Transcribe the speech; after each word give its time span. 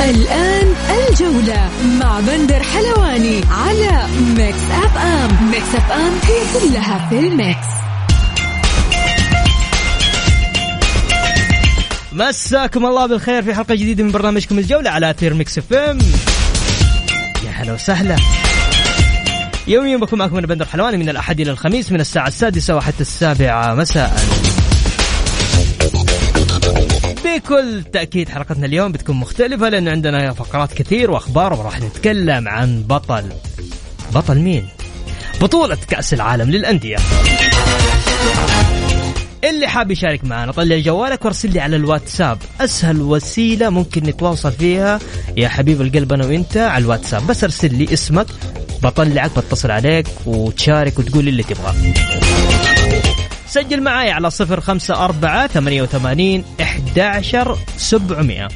الآن 0.00 0.74
الجولة 1.08 1.70
مع 2.00 2.20
بندر 2.20 2.62
حلواني 2.62 3.40
على 3.50 4.06
Mix 4.36 4.62
FM 4.84 5.50
Mix 5.50 5.74
FM 5.74 6.12
هي 6.24 6.60
كلها 6.60 7.08
في 7.08 7.18
ال 7.18 7.28
mix. 7.28 7.66
مساكم 12.12 12.86
الله 12.86 13.06
بالخير 13.06 13.42
في 13.42 13.54
حلقة 13.54 13.74
جديدة 13.74 14.04
من 14.04 14.10
برنامجكم 14.10 14.58
الجولة 14.58 14.90
على 14.90 15.10
أثير 15.10 15.34
Mix 15.34 15.58
FM 15.58 15.98
يا 17.46 17.50
هلا 17.50 17.72
وسهلا. 17.72 18.16
يوميا 19.66 19.96
بكون 19.96 20.18
معكم 20.18 20.36
أنا 20.36 20.46
بندر 20.46 20.64
حلواني 20.64 20.96
من 20.96 21.08
الأحد 21.08 21.40
إلى 21.40 21.50
الخميس 21.50 21.92
من 21.92 22.00
الساعة 22.00 22.28
السادسة 22.28 22.76
وحتى 22.76 23.00
السابعة. 23.00 23.74
مساءً. 23.74 24.39
بكل 27.38 27.82
تأكيد 27.92 28.28
حلقتنا 28.28 28.66
اليوم 28.66 28.92
بتكون 28.92 29.16
مختلفة 29.16 29.68
لأن 29.68 29.88
عندنا 29.88 30.32
فقرات 30.32 30.72
كثير 30.72 31.10
وأخبار 31.10 31.52
وراح 31.52 31.80
نتكلم 31.80 32.48
عن 32.48 32.82
بطل. 32.82 33.24
بطل 34.14 34.38
مين؟ 34.38 34.68
بطولة 35.40 35.78
كأس 35.88 36.14
العالم 36.14 36.50
للأندية. 36.50 36.96
اللي 39.44 39.68
حاب 39.68 39.90
يشارك 39.90 40.24
معنا 40.24 40.52
طلع 40.52 40.78
جوالك 40.78 41.24
وارسل 41.24 41.52
لي 41.52 41.60
على 41.60 41.76
الواتساب. 41.76 42.38
أسهل 42.60 43.02
وسيلة 43.02 43.70
ممكن 43.70 44.02
نتواصل 44.02 44.52
فيها 44.52 44.98
يا 45.36 45.48
حبيب 45.48 45.80
القلب 45.80 46.12
أنا 46.12 46.26
وأنت 46.26 46.56
على 46.56 46.82
الواتساب. 46.82 47.26
بس 47.26 47.44
ارسل 47.44 47.74
لي 47.74 47.92
اسمك 47.92 48.26
بطلعك 48.82 49.38
بتصل 49.38 49.70
عليك 49.70 50.06
وتشارك 50.26 50.98
وتقول 50.98 51.28
اللي 51.28 51.42
تبغاه. 51.42 51.74
سجل 53.50 53.82
معاي 53.82 54.10
على 54.10 54.30
صفر 54.30 54.60
خمسة 54.60 55.04
أربعة 55.04 55.46
ثمانية 55.46 55.82
وثمانين 55.82 56.44
إحداشر 56.62 57.58
سبعمية. 57.76 58.48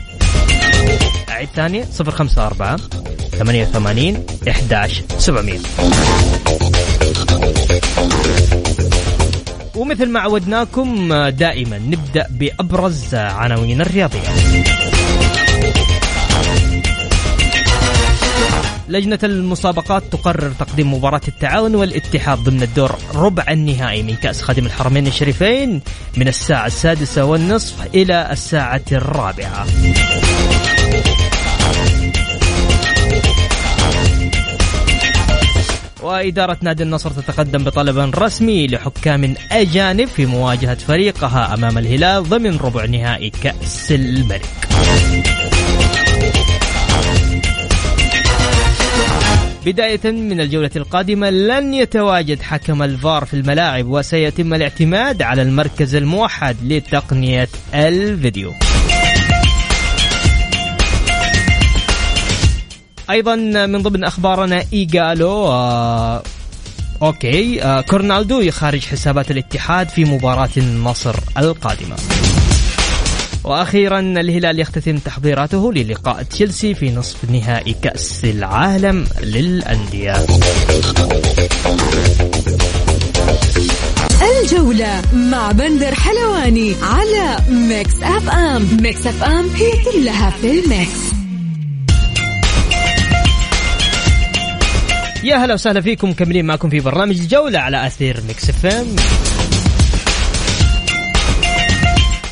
أعيد 1.28 1.48
ثانية 1.56 1.84
صفر 1.84 2.10
خمسة 2.10 2.46
أربعة 2.46 2.76
ثمانية 3.38 3.62
وثمانين 3.62 4.26
إحداش 4.48 5.02
سبعمية. 5.18 5.58
ومثل 9.74 10.08
ما 10.08 10.20
عودناكم 10.20 11.14
دائما 11.28 11.78
نبدأ 11.78 12.26
بأبرز 12.30 13.14
عناوين 13.14 13.80
الرياضية. 13.80 14.28
لجنة 18.88 19.18
المسابقات 19.22 20.02
تقرر 20.12 20.52
تقديم 20.58 20.94
مباراة 20.94 21.20
التعاون 21.28 21.74
والاتحاد 21.74 22.38
ضمن 22.38 22.62
الدور 22.62 22.96
ربع 23.14 23.44
النهائي 23.50 24.02
من 24.02 24.14
كأس 24.14 24.42
خادم 24.42 24.66
الحرمين 24.66 25.06
الشريفين 25.06 25.80
من 26.16 26.28
الساعة 26.28 26.66
السادسة 26.66 27.24
والنصف 27.24 27.94
إلى 27.94 28.32
الساعة 28.32 28.84
الرابعة. 28.92 29.66
وإدارة 36.02 36.58
نادي 36.62 36.82
النصر 36.82 37.10
تتقدم 37.10 37.64
بطلب 37.64 37.98
رسمي 37.98 38.66
لحكام 38.66 39.34
أجانب 39.52 40.08
في 40.08 40.26
مواجهة 40.26 40.74
فريقها 40.74 41.54
أمام 41.54 41.78
الهلال 41.78 42.22
ضمن 42.22 42.56
ربع 42.56 42.84
نهائي 42.84 43.30
كأس 43.30 43.92
الملك. 43.92 44.48
بداية 49.66 50.10
من 50.10 50.40
الجولة 50.40 50.70
القادمة 50.76 51.30
لن 51.30 51.74
يتواجد 51.74 52.42
حكم 52.42 52.82
الفار 52.82 53.24
في 53.24 53.34
الملاعب 53.34 53.86
وسيتم 53.86 54.54
الاعتماد 54.54 55.22
على 55.22 55.42
المركز 55.42 55.94
الموحد 55.94 56.56
لتقنية 56.62 57.48
الفيديو. 57.74 58.52
أيضا 63.10 63.36
من 63.66 63.82
ضمن 63.82 64.04
أخبارنا 64.04 64.64
إيجالو 64.72 65.46
آه 65.46 66.22
أوكي 67.02 67.62
آه 67.62 67.80
كورنالدو 67.80 68.40
يخارج 68.40 68.80
حسابات 68.80 69.30
الاتحاد 69.30 69.88
في 69.88 70.04
مباراة 70.04 70.50
النصر 70.56 71.14
القادمة. 71.38 71.96
وأخيرا 73.44 74.00
الهلال 74.00 74.60
يختتم 74.60 74.98
تحضيراته 74.98 75.72
للقاء 75.72 76.22
تشيلسي 76.22 76.74
في 76.74 76.90
نصف 76.90 77.30
نهائي 77.30 77.74
كأس 77.82 78.24
العالم 78.24 79.06
للأندية. 79.22 80.14
الجولة 84.42 85.02
مع 85.14 85.52
بندر 85.52 85.94
حلواني 85.94 86.74
على 86.82 87.36
Mix 87.48 88.02
FM. 88.02 88.76
Mix 88.80 89.06
FM 89.06 89.48
هي 89.54 89.92
كلها 89.92 90.30
في 90.30 90.50
ال 90.50 90.63
mix. 90.63 91.14
يا 95.24 95.36
هلا 95.36 95.54
وسهلا 95.54 95.80
فيكم 95.80 96.10
مكملين 96.10 96.44
معكم 96.44 96.68
في 96.68 96.80
برنامج 96.80 97.20
الجولة 97.20 97.58
على 97.58 97.86
أثير 97.86 98.22
Mix 98.28 98.50
FM. 98.50 98.86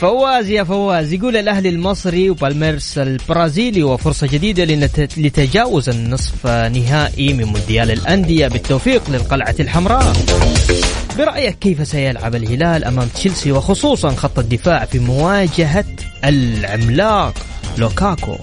فواز 0.03 0.51
يا 0.51 0.65
فواز 0.65 1.13
يقول 1.13 1.37
الأهلي 1.37 1.69
المصري 1.69 2.31
وبالميرس 2.31 2.99
البرازيلي 2.99 3.83
وفرصة 3.83 4.27
جديدة 4.27 4.65
لتجاوز 5.17 5.89
النصف 5.89 6.47
نهائي 6.47 7.33
من 7.33 7.45
مونديال 7.45 7.91
الأندية. 7.91 8.49
بالتوفيق 8.49 9.11
للقلعة 9.11 9.55
الحمراء. 9.61 10.13
برأيك 11.19 11.59
كيف 11.59 11.89
سيلعب 11.89 12.35
الهلال 12.35 12.85
أمام 12.85 13.09
تشيلسي 13.09 13.53
وخصوصا 13.53 14.11
خط 14.11 14.39
الدفاع 14.39 14.85
في 14.85 14.99
مواجهة 14.99 15.85
العملاق 16.25 17.35
لوكاكو؟ 17.79 18.37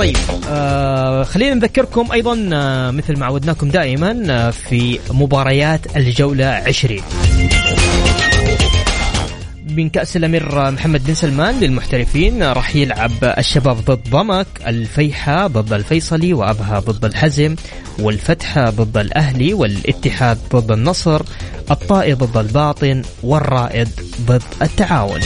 طيب 0.00 0.16
آه 0.48 1.22
خلينا 1.22 1.54
نذكركم 1.54 2.12
أيضا 2.12 2.50
آه 2.52 2.90
مثل 2.90 3.18
ما 3.18 3.26
عودناكم 3.26 3.68
دائما 3.68 4.22
آه 4.30 4.50
في 4.50 4.98
مباريات 5.10 5.96
الجولة 5.96 6.46
20 6.46 7.00
من 9.70 9.88
كأس 9.88 10.16
الأمير 10.16 10.70
محمد 10.70 11.04
بن 11.06 11.14
سلمان 11.14 11.60
للمحترفين 11.60 12.42
راح 12.42 12.76
يلعب 12.76 13.10
الشباب 13.22 13.76
ضد 13.76 14.10
ضمك 14.10 14.46
الفيحة 14.66 15.46
ضد 15.46 15.72
الفيصلي 15.72 16.32
وأبها 16.32 16.78
ضد 16.80 17.04
الحزم 17.04 17.56
والفتحة 17.98 18.70
ضد 18.70 18.96
الأهلي 18.96 19.54
والاتحاد 19.54 20.38
ضد 20.52 20.72
النصر 20.72 21.22
الطائي 21.70 22.12
ضد 22.12 22.36
الباطن 22.36 23.02
والرائد 23.22 23.88
ضد 24.26 24.42
التعاون. 24.62 25.20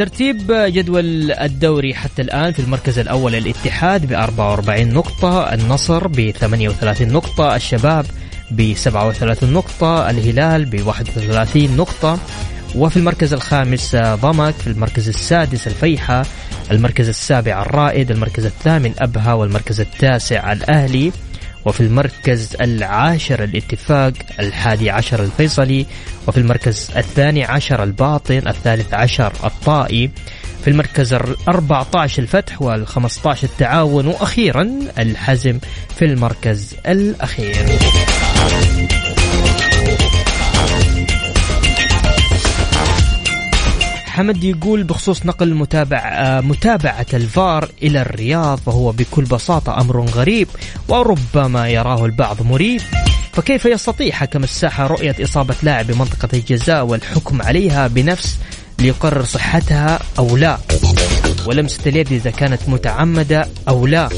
ترتيب 0.00 0.52
جدول 0.52 1.32
الدوري 1.32 1.94
حتى 1.94 2.22
الآن 2.22 2.52
في 2.52 2.58
المركز 2.58 2.98
الأول 2.98 3.34
الاتحاد 3.34 4.06
ب 4.06 4.12
44 4.12 4.88
نقطة 4.88 5.54
النصر 5.54 6.08
ب 6.08 6.30
38 6.30 7.08
نقطة 7.08 7.56
الشباب 7.56 8.06
ب 8.50 8.74
37 8.74 9.52
نقطة 9.52 10.10
الهلال 10.10 10.64
ب 10.64 10.86
31 10.86 11.76
نقطة. 11.76 12.18
وفي 12.74 12.96
المركز 12.96 13.32
الخامس 13.32 13.96
ضمك 13.96 14.54
في 14.54 14.66
المركز 14.66 15.08
السادس 15.08 15.66
الفيحة 15.66 16.22
المركز 16.70 17.08
السابع 17.08 17.62
الرائد 17.62 18.10
المركز 18.10 18.44
الثامن 18.44 18.92
أبها 18.98 19.34
والمركز 19.34 19.80
التاسع 19.80 20.52
الأهلي. 20.52 21.12
وفي 21.64 21.80
المركز 21.80 22.56
العاشر 22.60 23.44
الاتفاق 23.44 24.12
الحادي 24.40 24.90
عشر 24.90 25.22
الفيصلي 25.22 25.86
وفي 26.28 26.38
المركز 26.38 26.90
الثاني 26.96 27.44
عشر 27.44 27.82
الباطن 27.82 28.48
الثالث 28.48 28.94
عشر 28.94 29.32
الطائي. 29.44 30.10
في 30.64 30.70
المركز 30.70 31.14
الأربعة 31.14 31.86
عشر 31.94 32.22
الفتح 32.22 32.62
والخمسة 32.62 33.30
عشر 33.30 33.48
التعاون 33.48 34.06
وأخيرا 34.06 34.70
الحزم 34.98 35.58
في 35.96 36.04
المركز 36.04 36.76
الأخير. 36.86 37.66
حمد 44.20 44.44
يقول 44.44 44.82
بخصوص 44.82 45.26
نقل 45.26 45.54
متابع 45.54 45.98
آه، 45.98 46.40
متابعة 46.40 47.06
الفار 47.14 47.68
إلى 47.82 48.02
الرياض 48.02 48.58
فهو 48.58 48.92
بكل 48.92 49.24
بساطة 49.24 49.80
أمر 49.80 50.00
غريب 50.00 50.48
وربما 50.88 51.68
يراه 51.68 52.06
البعض 52.06 52.42
مريب. 52.42 52.80
فكيف 53.32 53.64
يستطيع 53.64 54.12
حكم 54.12 54.44
الساحة 54.44 54.86
رؤية 54.86 55.16
إصابة 55.22 55.54
لاعب 55.62 55.86
بمنطقة 55.86 56.28
الجزاء 56.34 56.86
والحكم 56.86 57.42
عليها 57.42 57.86
بنفس 57.86 58.38
ليقرر 58.78 59.24
صحتها 59.24 59.98
أو 60.18 60.36
لا؟ 60.36 60.58
ولمسة 61.46 61.80
اليد 61.86 62.12
إذا 62.12 62.30
كانت 62.30 62.60
متعمدة 62.68 63.48
أو 63.68 63.86
لا؟ 63.86 64.08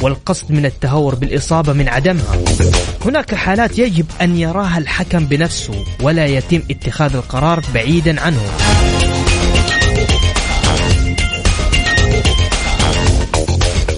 والقصد 0.00 0.52
من 0.52 0.66
التهور 0.66 1.14
بالإصابة 1.14 1.72
من 1.72 1.88
عدمها؟ 1.88 2.38
هناك 3.04 3.34
حالات 3.34 3.78
يجب 3.78 4.06
أن 4.20 4.36
يراها 4.36 4.78
الحكم 4.78 5.26
بنفسه 5.26 5.84
ولا 6.02 6.26
يتم 6.26 6.62
اتخاذ 6.70 7.16
القرار 7.16 7.62
بعيدا 7.74 8.20
عنه. 8.20 8.42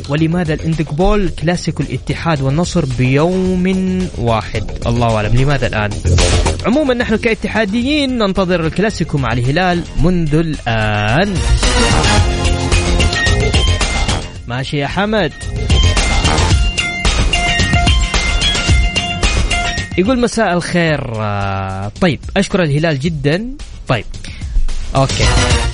ولماذا 0.08 0.54
الاندكبول 0.54 1.28
كلاسيكو 1.28 1.82
الاتحاد 1.82 2.42
والنصر 2.42 2.84
بيوم 2.84 4.08
واحد؟ 4.18 4.64
الله 4.86 5.16
أعلم. 5.16 5.36
لماذا 5.36 5.66
الآن؟ 5.66 5.90
عموما 6.66 6.94
نحن 6.94 7.16
كاتحاديين 7.16 8.18
ننتظر 8.18 8.66
الكلاسيكو 8.66 9.18
مع 9.18 9.32
الهلال 9.32 9.82
منذ 10.02 10.34
الآن. 10.34 11.34
ماشي 14.48 14.76
يا 14.76 14.86
حمد. 14.86 15.32
يقول 19.98 20.20
مساء 20.20 20.54
الخير. 20.54 21.12
آه، 21.16 21.92
طيب 22.00 22.20
أشكر 22.36 22.62
الهلال 22.62 23.00
جدا. 23.00 23.46
طيب. 23.88 24.04
okay. 24.96 25.24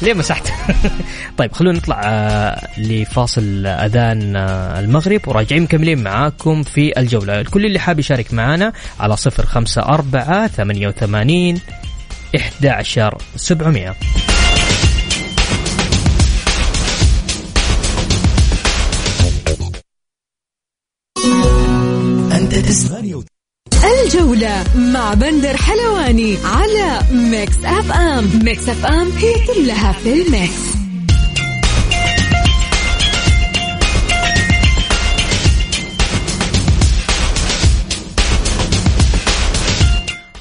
ليه 0.03 0.15
مسحت؟ 0.15 0.49
طيب 1.39 1.53
خلونا 1.53 1.79
نطلع 1.79 2.01
آه، 2.05 2.69
لفاصل 2.79 3.67
أذان 3.67 4.37
آه، 4.37 4.81
المغرب 4.81 5.29
وراجعين 5.29 5.63
مكملين 5.63 6.03
معاكم 6.03 6.63
في 6.63 7.01
الجولة. 7.01 7.41
الكل 7.41 7.67
اللي 7.67 7.79
حاب 7.79 7.99
يشارك 7.99 8.35
معنا 8.35 8.73
على 9.01 9.17
صفر 9.17 9.47
خمسة 9.47 9.83
أربعة 9.83 10.47
ثمانية 10.47 10.89
وثمانين 10.89 11.61
إحدى 12.37 12.69
عشر 12.69 13.19
سبعمية. 13.37 13.95
أنت 22.33 22.55
تسمع 22.55 23.01
الجولة 23.85 24.65
مع 24.77 25.15
بندر 25.15 25.57
حلواني 25.57 26.37
على 26.45 27.01
Mix 27.13 27.57
FM. 27.65 28.31
Mix 28.45 28.69
FM 28.69 29.11
هي 29.19 29.35
كلها 29.47 29.93
في 29.93 30.23
ال 30.23 30.32
mix. 30.32 30.71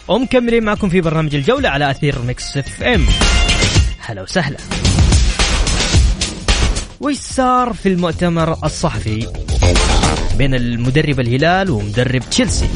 ومكملين 0.07 0.63
معكم 0.63 0.89
في 0.89 1.01
برنامج 1.01 1.35
الجولة 1.35 1.69
على 1.69 1.91
أثير 1.91 2.21
Mix 2.21 2.57
FM. 2.57 3.05
هلا 3.99 4.21
وسهلا. 4.21 4.57
وش 7.01 7.15
صار 7.15 7.73
في 7.73 7.89
المؤتمر 7.89 8.57
الصحفي 8.63 9.27
بين 10.37 10.55
المدرب 10.55 11.19
الهلال 11.19 11.69
ومدرب 11.69 12.21
تشيلسي؟ 12.31 12.67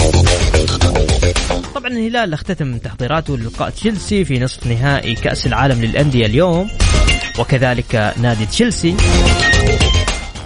طبعا 1.75 1.87
الهلال 1.87 2.33
اختتم 2.33 2.77
تحضيراته 2.77 3.37
للقاء 3.37 3.69
تشيلسي 3.69 4.25
في 4.25 4.39
نصف 4.39 4.67
نهائي 4.67 5.15
كأس 5.15 5.47
العالم 5.47 5.81
للأندية 5.81 6.25
اليوم 6.25 6.69
وكذلك 7.39 8.13
نادي 8.17 8.45
تشيلسي 8.45 8.95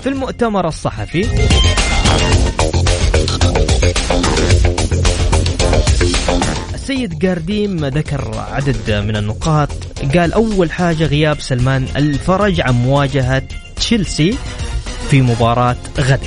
في 0.04 0.10
المؤتمر 0.10 0.68
الصحفي. 0.68 1.28
السيد 6.74 7.20
جارديم 7.20 7.86
ذكر 7.86 8.46
عدد 8.52 8.92
من 8.92 9.16
النقاط. 9.16 9.70
قال 10.16 10.34
أول 10.34 10.72
حاجة 10.72 11.06
غياب 11.06 11.42
سلمان 11.42 11.88
الفرج 11.96 12.62
عن 12.62 12.74
مواجهة 12.74 13.44
تشيلسي 13.76 14.38
في 15.10 15.22
مباراة 15.22 15.76
غد. 16.00 16.20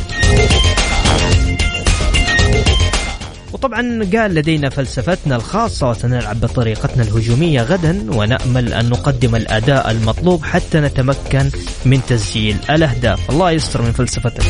وطبعا 3.61 4.09
قال 4.17 4.35
لدينا 4.35 4.69
فلسفتنا 4.69 5.37
الخاصة 5.37 5.91
وسنلعب 5.91 6.41
بطريقتنا 6.41 7.03
الهجومية 7.03 7.63
غدا 7.63 8.07
ونأمل 8.17 8.73
أن 8.73 8.89
نقدم 8.89 9.37
الأداء 9.37 9.91
المطلوب 9.91 10.45
حتى 10.45 10.81
نتمكن 10.81 11.51
من 11.85 12.01
تسجيل 12.09 12.57
الأهداف. 12.71 13.31
الله 13.31 13.51
يستر 13.51 13.83
من 13.83 13.93
فلسفتك. 13.93 14.45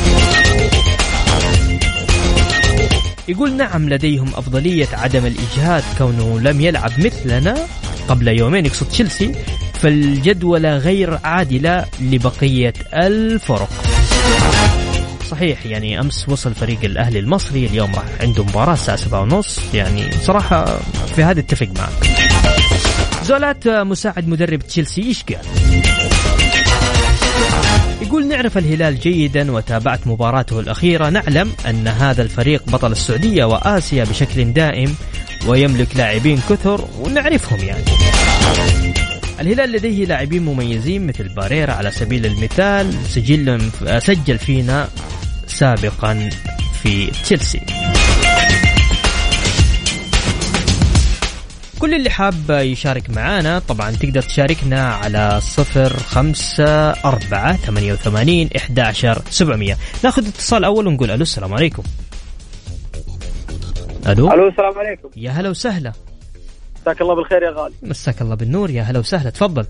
يقول 3.29 3.53
نعم 3.53 3.89
لديهم 3.89 4.29
أفضلية 4.35 4.89
عدم 4.93 5.27
الإجهاد 5.27 5.83
كونه 5.99 6.41
لم 6.41 6.61
يلعب 6.61 6.93
مثلنا 6.99 7.55
قبل 8.09 8.29
يومين 8.29 8.67
يقصد 8.67 8.89
تشيلسي 8.89 9.35
فالجدولة 9.75 10.77
غير 10.77 11.19
عادلة 11.25 11.85
لبقية 12.01 12.75
الفرق. 12.95 13.71
صحيح 15.31 15.67
يعني 15.67 16.01
أمس 16.01 16.29
وصل 16.29 16.55
فريق 16.55 16.79
الأهلي 16.85 17.19
المصري 17.19 17.67
اليوم 17.67 17.95
راح 17.95 18.05
عنده 18.21 18.45
مباراة 18.45 18.73
الساعة 18.73 18.97
سبعة 18.97 19.21
ونص. 19.21 19.61
يعني 19.75 20.13
صراحة 20.13 20.79
في 21.17 21.23
هذا 21.23 21.41
اتفق 21.41 21.69
معك. 21.79 21.91
زولات 23.25 23.69
مساعد 23.69 24.29
مدرب 24.29 24.59
تشيلسي 24.59 25.03
إيش 25.03 25.23
قال؟ 25.23 25.45
يقول 28.03 28.29
نعرف 28.29 28.59
الهلال 28.59 29.01
جيدا 29.01 29.53
وتابعت 29.53 30.07
مباراته 30.07 30.61
الأخيرة. 30.61 31.11
نعلم 31.11 31.53
أن 31.69 31.89
هذا 31.89 32.23
الفريق 32.23 32.63
بطل 32.67 32.93
السعودية 32.93 33.45
وآسيا 33.45 34.05
بشكل 34.05 34.53
دائم 34.53 34.95
ويملك 35.47 35.97
لاعبين 35.97 36.41
كثر 36.49 36.89
ونعرفهم 37.01 37.59
يعني. 37.59 37.85
الهلال 39.41 39.73
لديه 39.73 40.05
لاعبين 40.05 40.45
مميزين 40.45 41.07
مثل 41.07 41.29
باريرا 41.29 41.73
على 41.73 41.91
سبيل 41.91 42.27
المثال 42.27 42.95
سجل 43.09 43.71
سجل 43.99 44.39
فينا 44.39 44.89
سابقا 45.51 46.31
في 46.83 47.07
تشيلسي. 47.07 47.61
كل 51.79 51.95
اللي 51.95 52.11
حاب 52.11 52.51
يشارك 52.51 53.11
معانا 53.11 53.59
طبعا 53.59 53.91
تقدر 53.91 54.23
تشاركنا 54.23 54.95
على 54.95 55.41
صفر 55.41 55.97
خمسة 55.97 56.91
أربعة 56.91 57.57
ثمانية 57.57 57.93
وثمانين 57.93 58.51
إحدى 58.57 58.81
عشر 58.81 59.23
سبعمية. 59.31 59.79
ناخذ 60.05 60.29
اتصال 60.29 60.65
أول 60.65 60.87
ونقول 60.87 61.11
ألو 61.11 61.23
السلام 61.23 61.55
عليكم. 61.55 61.83
ألو؟ 64.07 64.33
ألو 64.33 64.49
السلام 64.49 64.79
عليكم. 64.79 65.09
يا 65.17 65.31
هلا 65.31 65.49
وسهلا. 65.49 65.93
مساك 66.83 67.01
الله 67.01 67.15
بالخير 67.15 67.43
يا 67.43 67.51
غالي. 67.51 67.75
مساك 67.83 68.23
الله 68.23 68.35
بالنور 68.35 68.71
يا 68.71 68.83
هلا 68.83 68.99
وسهلا 68.99 69.31
تفضل. 69.31 69.67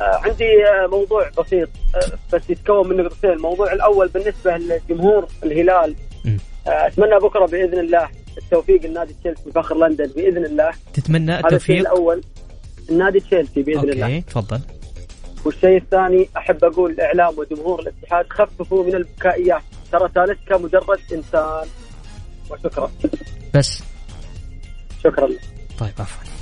عندي 0.00 0.66
آه، 0.66 0.86
موضوع 0.86 1.28
بسيط 1.38 1.68
آه، 1.94 2.18
بس 2.36 2.50
يتكون 2.50 2.88
من 2.88 2.96
نقطتين. 2.96 3.30
الموضوع 3.30 3.72
الأول 3.72 4.08
بالنسبة 4.08 4.56
لجمهور 4.56 5.26
الهلال. 5.44 5.96
أتمنى 6.66 7.18
بكرة 7.18 7.46
بإذن 7.46 7.78
الله 7.78 8.08
التوفيق 8.38 8.84
النادي 8.84 9.14
تشيلسي 9.20 9.50
فخر 9.52 9.76
لندن 9.76 10.06
بإذن 10.06 10.44
الله. 10.44 10.72
تتمنى 10.94 11.32
هذا 11.32 11.40
التوفيق؟ 11.40 11.78
الأول. 11.78 12.22
النادي 12.90 13.20
تشيلسي 13.20 13.62
بإذن 13.62 13.78
أوكي 13.78 13.92
الله. 13.92 14.20
تفضل. 14.20 14.60
والشيء 15.44 15.76
الثاني 15.76 16.28
أحب 16.36 16.64
أقول 16.64 16.90
الإعلام 16.90 17.38
وجمهور 17.38 17.80
الاتحاد 17.80 18.26
خففوا 18.30 18.84
من 18.84 18.94
البكائيات. 18.94 19.62
ترى 19.92 20.08
تالسكا 20.14 20.56
مجرد 20.56 20.98
إنسان. 21.12 21.66
وشكرا. 22.50 22.90
بس. 23.54 23.82
شكرا. 25.04 25.26
لك 25.26 25.40
طيب 25.78 25.92
عفوا. 25.98 26.39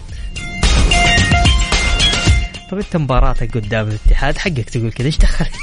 طيب 2.70 2.80
انت 2.80 2.96
مباراتك 2.96 3.56
قدام 3.56 3.88
الاتحاد 3.88 4.38
حقك 4.38 4.70
تقول 4.70 4.92
كذا 4.92 5.06
إيش 5.06 5.18
دخل؟ 5.18 5.46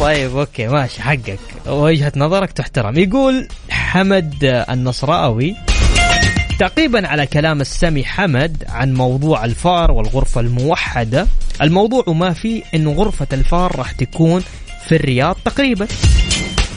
طيب 0.00 0.36
أوكي 0.36 0.68
ماشي 0.68 1.02
حقك. 1.02 1.38
وجهة 1.66 2.12
نظرك 2.16 2.52
تحترم. 2.52 2.98
يقول 2.98 3.48
حمد 3.70 4.34
النصراوي 4.44 5.56
تعقيبا 6.58 7.08
على 7.08 7.26
كلام 7.26 7.60
السمي 7.60 8.04
حمد 8.04 8.64
عن 8.68 8.94
موضوع 8.94 9.44
الفار 9.44 9.90
والغرفة 9.90 10.40
الموحدة. 10.40 11.26
الموضوع 11.62 12.04
ما 12.08 12.32
فيه 12.32 12.62
انه 12.74 12.92
غرفة 12.92 13.26
الفار 13.32 13.76
راح 13.76 13.92
تكون 13.92 14.42
في 14.88 14.94
الرياض 14.96 15.36
تقريبا. 15.44 15.86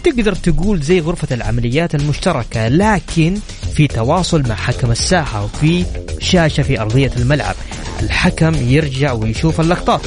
تقدر 0.03 0.35
تقول 0.35 0.81
زي 0.81 0.99
غرفة 0.99 1.35
العمليات 1.35 1.95
المشتركة 1.95 2.67
لكن 2.67 3.39
في 3.73 3.87
تواصل 3.87 4.43
مع 4.49 4.55
حكم 4.55 4.91
الساحة 4.91 5.43
وفي 5.43 5.85
شاشة 6.19 6.63
في 6.63 6.81
أرضية 6.81 7.11
الملعب. 7.17 7.55
الحكم 8.01 8.55
يرجع 8.69 9.11
ويشوف 9.13 9.61
اللقطات. 9.61 10.01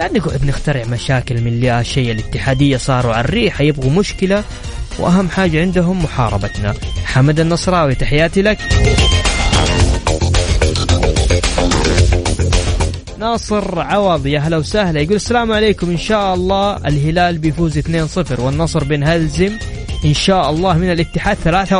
لا 0.00 0.12
نقعد 0.12 0.44
نخترع 0.44 0.84
مشاكل 0.84 1.40
من 1.40 1.60
لا 1.60 1.82
شيء 1.82 2.12
الاتحادية 2.12 2.76
صاروا 2.76 3.14
على 3.14 3.24
الريحة 3.24 3.64
يبغوا 3.64 3.90
مشكلة 3.90 4.44
وأهم 4.98 5.28
حاجة 5.28 5.60
عندهم 5.60 6.04
محاربتنا. 6.04 6.74
حمد 7.04 7.40
النصراوي 7.40 7.94
تحياتي 7.94 8.42
لك. 8.42 8.58
ناصر 13.18 13.80
عوض 13.80 14.26
يا 14.26 14.40
هلا 14.40 14.56
وسهلا. 14.56 15.00
يقول 15.00 15.16
السلام 15.16 15.52
عليكم. 15.52 15.90
إن 15.90 15.98
شاء 15.98 16.34
الله 16.34 16.76
الهلال 16.76 17.38
بيفوز 17.38 17.78
2-0 17.78 18.40
والنصر 18.40 18.84
بنهزم 18.84 19.50
إن 20.04 20.14
شاء 20.14 20.50
الله 20.50 20.78
من 20.78 20.92
الاتحاد 20.92 21.36
3 21.44 21.76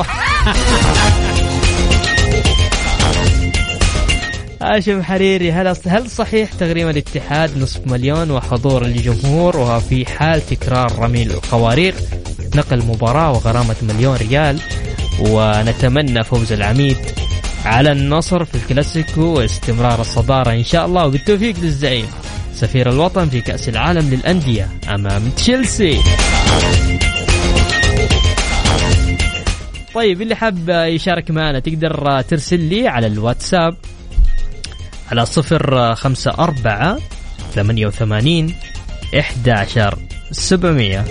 هاشم 4.63 5.03
حريري 5.03 5.53
هل 5.53 5.77
هل 5.87 6.11
صحيح 6.11 6.53
تغريم 6.53 6.89
الاتحاد 6.89 7.59
نصف 7.59 7.87
مليون 7.87 8.31
وحضور 8.31 8.83
الجمهور 8.85 9.57
وفي 9.57 10.07
حال 10.07 10.47
تكرار 10.47 10.99
رمي 10.99 11.23
القوارير 11.23 11.95
نقل 12.55 12.85
مباراة 12.87 13.33
وغرامة 13.33 13.77
مليون 13.83 14.17
ريال 14.17 14.61
ونتمنى 15.21 16.25
فوز 16.25 16.53
العميد 16.53 16.97
على 17.65 17.93
النصر 17.93 18.45
في 18.45 18.55
الكلاسيكو 18.55 19.23
واستمرار 19.23 20.01
الصدارة 20.01 20.53
إن 20.53 20.65
شاء 20.65 20.87
الله 20.87 21.07
وبالتوفيق 21.07 21.55
للزعيم 21.59 22.07
سفير 22.55 22.91
الوطن 22.91 23.29
في 23.29 23.41
كأس 23.41 23.69
العالم 23.69 24.11
للأندية 24.11 24.69
أمام 24.89 25.31
تشيلسي. 25.37 26.01
طيب 29.95 30.23
اللي 30.23 30.35
حاب 30.35 30.69
يشارك 30.69 31.31
معنا 31.31 31.59
تقدر 31.59 32.21
ترسل 32.23 32.61
لي 32.61 32.89
على 32.89 33.07
الواتساب 33.07 33.77
على 35.11 35.27
صفر 35.27 35.95
خمسة 35.95 36.31
أربعة 36.31 36.99
ثمانية 37.55 37.87
وثمانين 37.87 38.55
إحدى 39.19 39.51
عشر 39.51 39.99
سبعمية. 40.31 41.05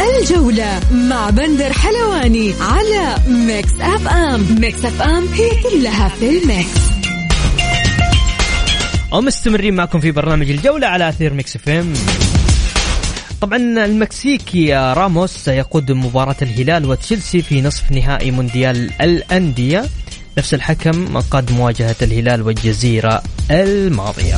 الجولة 0.00 0.80
مع 0.92 1.30
بندر 1.30 1.72
حلواني 1.72 2.54
على 2.60 3.16
Mix 3.28 3.72
FM 3.80 4.60
Mix 4.60 4.84
FM 4.84 5.26
هي 5.26 5.50
كلها 5.62 6.08
في 6.08 6.28
ال 6.28 6.41
mix. 6.41 6.91
ومستمرين 9.12 9.74
معكم 9.74 10.00
في 10.00 10.10
برنامج 10.10 10.50
الجولة 10.50 10.86
على 10.86 11.08
أثير 11.08 11.34
Mix 11.34 11.56
FM. 11.56 11.92
طبعا 13.40 13.56
المكسيكي 13.56 14.74
راموس 14.74 15.30
سيقود 15.30 15.92
مباراة 15.92 16.36
الهلال 16.42 16.86
وتشيلسي 16.86 17.42
في 17.42 17.62
نصف 17.62 17.92
نهائي 17.92 18.30
مونديال 18.30 18.90
الأندية. 19.00 19.84
نفس 20.38 20.54
الحكم 20.54 21.18
قاد 21.18 21.52
مواجهة 21.52 21.96
الهلال 22.02 22.42
والجزيرة 22.42 23.22
الماضية. 23.50 24.36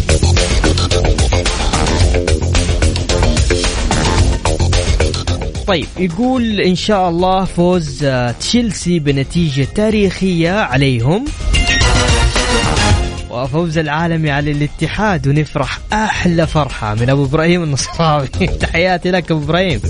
طيب 5.67 5.87
يقول 5.97 6.61
إن 6.61 6.75
شاء 6.75 7.09
الله 7.09 7.45
فوز 7.45 8.07
تشيلسي 8.41 8.99
بنتيجة 8.99 9.69
تاريخية 9.75 10.51
عليهم. 10.51 11.25
وفوز 13.35 13.79
العالمي 13.79 14.31
على 14.31 14.51
الاتحاد 14.51 15.27
ونفرح 15.27 15.79
أحلى 15.93 16.47
فرحة 16.47 16.95
من 16.95 17.11
أبو 17.11 17.25
إبراهيم 17.25 17.63
النصراوي. 17.63 18.29
تحياتي 18.61 19.11
لك 19.11 19.31
أبو 19.31 19.45
إبراهيم. 19.45 19.81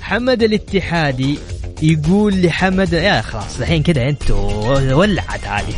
حمد 0.00 0.42
الاتحادي 0.42 1.38
يقول 1.82 2.42
لحمد 2.42 2.92
يا 2.92 3.20
خلاص 3.20 3.60
الحين 3.60 3.82
كذا 3.82 4.08
أنتوا 4.08 4.94
ولعت 4.94 5.46
عادي. 5.46 5.74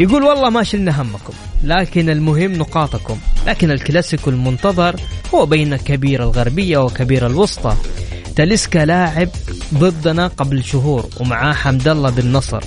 يقول 0.00 0.22
والله 0.22 0.50
ما 0.50 0.62
شلنا 0.62 1.02
همكم 1.02 1.32
لكن 1.64 2.10
المهم 2.10 2.52
نقاطكم. 2.52 3.18
لكن 3.46 3.70
الكلاسيكو 3.70 4.30
المنتظر 4.30 4.96
هو 5.34 5.46
بين 5.46 5.76
كبير 5.76 6.22
الغربية 6.22 6.78
وكبير 6.78 7.26
الوسطى. 7.26 7.76
تاليسكا 8.36 8.78
لاعب 8.78 9.28
ضدنا 9.74 10.26
قبل 10.26 10.64
شهور 10.64 11.08
ومعاه 11.20 11.52
حمد 11.52 11.88
الله 11.88 12.10
بالنصر. 12.10 12.60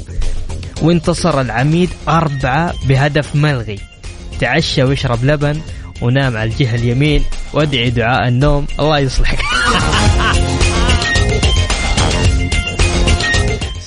وانتصر 0.81 1.41
العميد 1.41 1.89
أربعة 2.07 2.73
بهدف 2.87 3.35
ملغي. 3.35 3.79
تعشى 4.39 4.83
ويشرب 4.83 5.25
لبن 5.25 5.61
ونام 6.01 6.37
على 6.37 6.49
الجهة 6.49 6.75
اليمين 6.75 7.23
وادعي 7.53 7.89
دعاء 7.89 8.27
النوم. 8.27 8.67
الله 8.79 8.99
يصلحك. 8.99 9.39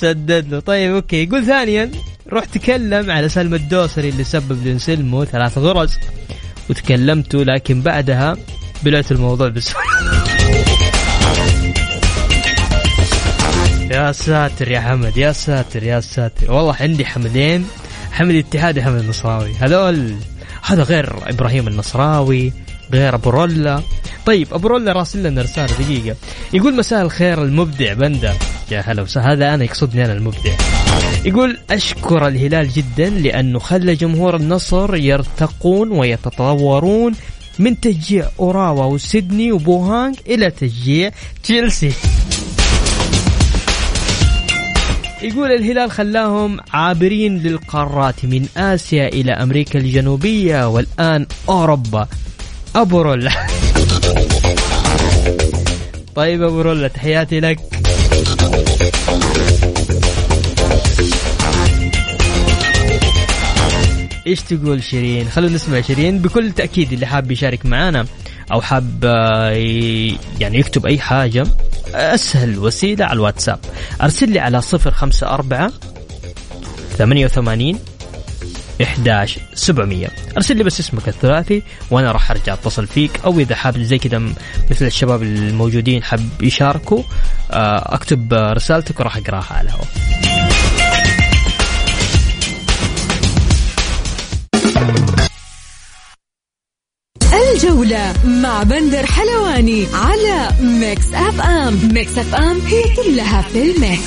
سدد 0.01 0.47
له 0.51 0.61
طيب 0.61 0.95
okay. 0.95 1.23
يقول 1.23 1.47
ثانيا. 1.47 1.91
روح 2.33 2.45
تكلم 2.45 3.11
على 3.11 3.29
سلم 3.29 3.55
الدوسري 3.55 4.09
اللي 4.09 4.25
سبب 4.25 4.67
لنسلمه 4.67 5.25
ثلاث 5.25 5.59
غرز. 5.59 5.99
وتكلمتوا 6.71 7.45
لكن 7.45 7.81
بعدها 7.81 8.37
بلعت 8.83 9.13
الموضوع 9.13 9.49
بسرعة 9.49 10.12
يا 14.03 14.13
ساتر 14.13 14.71
يا 14.71 14.81
حمد 14.81 15.17
يا 15.17 15.33
ساتر 15.33 15.83
يا 15.83 16.01
ساتر. 16.01 16.53
والله 16.53 16.77
عندي 16.81 17.07
حمدين 17.07 17.67
حمد 18.13 18.35
اتحادي 18.35 18.83
حمد 18.83 19.01
النصراوي. 19.01 19.53
هذول 19.61 20.15
هذا 20.63 20.83
غير 20.83 21.13
إبراهيم 21.27 21.69
النصراوي 21.69 22.53
غير 22.93 23.15
أبو 23.15 23.31
رولا. 23.31 23.83
طيب 24.27 24.55
أبو 24.55 24.69
رولا 24.69 24.93
راسل 24.93 25.23
لنا 25.23 25.43
رسالة 25.43 25.73
دقيقة. 25.79 26.17
يقول 26.53 26.77
مساء 26.77 27.03
الخير 27.03 27.43
المبدع 27.43 27.93
بندا. 27.93 28.35
يا 28.71 28.81
هلا 28.87 29.03
وسهلا 29.03 29.33
هذا 29.33 29.55
أنا 29.55 29.65
يقصدني 29.65 30.05
أنا 30.05 30.13
المبدع. 30.13 30.53
يقول 31.25 31.59
أشكر 31.71 32.27
الهلال 32.27 32.69
جدا 32.69 33.11
لأنه 33.11 33.59
خلى 33.59 33.95
جمهور 33.95 34.37
النصر 34.37 34.97
يرتقون 34.97 35.91
ويتطورون 35.91 37.13
من 37.59 37.81
تشجيع 37.81 38.29
أوراوا 38.41 38.85
وسيدني 38.85 39.53
وبوهانج 39.53 40.17
إلى 40.27 40.51
تشجيع 40.51 41.11
تشيلسي. 41.43 41.93
يقول 45.23 45.53
الهلال 45.53 45.91
خلاهم 45.91 46.61
عابرين 46.73 47.39
للقارات 47.39 48.25
من 48.25 48.47
آسيا 48.57 49.09
إلى 49.09 49.33
أمريكا 49.33 49.79
الجنوبية 49.79 50.69
والآن 50.69 51.27
أوروبا. 51.49 52.09
أبو 52.77 53.03
رولا 53.03 53.31
طيب 56.17 56.43
أبو 56.43 56.61
رولا 56.61 56.89
تحياتي 56.89 57.41
لك. 57.41 57.59
إيش 64.33 64.43
تقول 64.43 64.83
شيرين؟ 64.83 65.29
خلونا 65.29 65.55
نسمع 65.55 65.81
شيرين 65.81 66.19
بكل 66.19 66.53
تأكيد 66.53 66.93
اللي 66.93 67.07
حاب 67.07 67.31
يشارك 67.31 67.67
معنا 67.67 68.07
أو 68.53 68.61
حاب 68.61 69.05
يعني 70.41 70.59
يكتب 70.59 70.87
أي 70.87 70.99
حاجة 70.99 71.47
أسهل 71.95 72.59
وسيلة 72.59 73.05
على 73.05 73.13
الواتساب. 73.13 73.59
أرسل 74.03 74.31
لي 74.31 74.39
على 74.41 74.61
صفر 74.63 74.91
خمسة 74.91 75.27
أربعة 75.27 75.73
ثمانية 76.99 77.25
وثمانين 77.25 77.79
11 78.83 79.41
700 79.55 80.09
أرسل 80.37 80.57
لي 80.57 80.65
بس 80.65 80.81
اسمك 80.81 81.09
الثلاثي 81.09 81.63
وأنا 81.91 82.13
راح 82.13 82.31
أرجع 82.31 82.53
أتصل 82.53 82.87
فيك. 82.87 83.21
أو 83.25 83.41
إذا 83.41 83.55
حاب 83.55 83.79
زي 83.79 83.99
كذا 83.99 84.19
مثل 84.71 84.85
الشباب 84.85 85.23
الموجودين 85.23 86.03
حاب 86.03 86.29
يشاركوا 86.41 87.03
أكتب 87.51 88.35
رسالتك 88.35 89.01
وراح 89.01 89.17
أقراها 89.17 89.53
على 89.53 89.69
الهواء 89.69 90.32
الجولة 97.33 98.15
مع 98.25 98.63
بندر 98.63 99.07
حلواني 99.07 99.87
على 99.95 100.49
Mix 100.61 101.07
FM 101.15 101.89
Mix 101.93 102.19
FM 102.19 102.61
هي 102.61 102.83
كلها 102.97 103.43
في 103.43 103.63
ال 103.63 103.71
mix. 103.71 104.03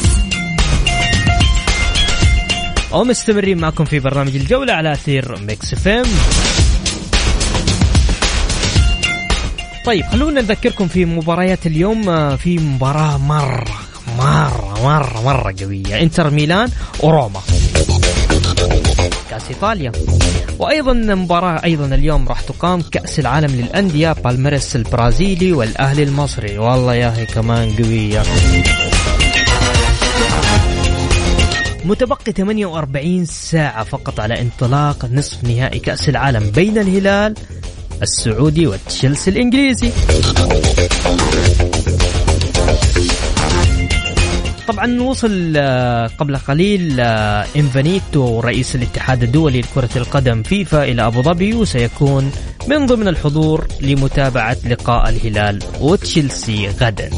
ومستمرين 2.92 3.58
معكم 3.58 3.86
في 3.86 4.00
برنامج 4.00 4.36
الجولة 4.36 4.74
على 4.74 4.94
أثير 4.94 5.40
Mix 5.40 5.74
FM 5.74 6.06
طيب 9.86 10.06
خلونا 10.06 10.42
نذكركم 10.42 10.88
في 10.88 11.06
مباريات 11.06 11.68
اليوم. 11.68 12.38
في 12.38 12.58
مباراة 12.58 13.18
مرة 13.18 13.80
مرة 14.18 14.84
مرة 14.84 15.22
مرة 15.24 15.56
قوية. 15.62 16.02
إنتر 16.02 16.30
ميلان 16.30 16.70
وروما. 17.00 17.42
كأس 19.30 19.44
إيطاليا. 19.50 19.92
وأيضا 20.60 20.94
مباراة 20.94 21.64
أيضا 21.64 21.86
اليوم 21.86 22.28
راح 22.28 22.42
تقام 22.42 22.82
كأس 22.82 23.20
العالم 23.20 23.56
للأندية 23.56 24.12
بالميرس 24.12 24.76
البرازيلي 24.76 25.54
والأهلي 25.54 26.04
المصري. 26.04 26.58
والله 26.58 26.96
يا 26.96 27.10
أخي 27.10 27.26
كمان 27.26 27.72
قوية 27.72 28.24
متبقي 31.86 32.32
48 32.32 33.26
ساعة 33.26 33.84
فقط 33.84 34.20
على 34.20 34.42
انطلاق 34.42 35.06
نصف 35.12 35.44
نهائي 35.44 35.80
كأس 35.80 36.10
العالم 36.10 36.50
بين 36.50 36.78
الهلال 36.78 37.34
السعودي 38.02 38.68
وتشيلسي 38.68 39.30
الإنجليزي. 39.30 39.92
طبعا 44.68 45.02
وصل 45.02 45.54
آه، 45.58 46.08
قبل 46.08 46.38
قليل 46.38 47.00
آه، 47.00 47.46
إنفانيتو 47.56 48.40
رئيس 48.40 48.76
الاتحاد 48.76 49.24
الدولي 49.24 49.62
لكرة 49.62 49.90
القدم 49.96 50.44
فيفا 50.44 50.84
إلى 50.84 51.08
أبو 51.08 51.22
ظبي 51.22 51.54
وسيكون 51.54 52.32
من 52.68 52.86
ضمن 52.86 53.08
الحضور 53.08 53.68
لمتابعة 53.82 54.58
لقاء 54.70 55.10
الهلال 55.10 55.60
وتشيلسي 55.82 56.68
غدا. 56.68 57.10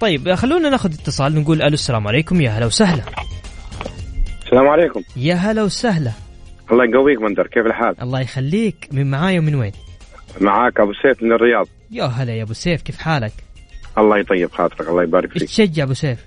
طيب 0.00 0.34
خلونا 0.34 0.68
ناخذ 0.68 0.92
اتصال 0.92 1.34
نقول 1.34 1.62
ألو 1.62 1.74
السلام 1.74 2.08
عليكم 2.08 2.40
يا 2.40 2.50
هلا 2.50 2.66
وسهلا. 2.66 3.02
السلام 4.44 4.68
عليكم. 4.68 5.02
يا 5.16 5.34
هلا 5.34 5.62
وسهلا. 5.62 6.12
الله 6.72 6.84
يقويك 6.84 7.20
مندر 7.22 7.46
كيف 7.46 7.66
الحال؟ 7.66 8.02
الله 8.02 8.20
يخليك. 8.20 8.88
من 8.92 9.10
معاي 9.10 9.38
ومن 9.38 9.54
وين؟ 9.54 9.72
معاك 10.40 10.80
أبو 10.80 10.92
سيف 10.92 11.22
من 11.22 11.32
الرياض. 11.32 11.66
يا 11.90 12.04
هلا 12.04 12.34
يا 12.34 12.42
أبو 12.42 12.52
سيف 12.52 12.82
كيف 12.82 12.98
حالك؟ 12.98 13.32
الله 13.98 14.18
يطيب 14.18 14.50
خاطرك 14.50 14.88
الله 14.88 15.02
يبارك 15.02 15.32
فيك. 15.32 15.42
تشجع 15.42 15.82
أبو 15.82 15.94
سيف؟ 15.94 16.26